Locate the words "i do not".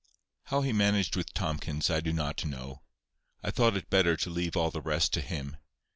1.91-2.43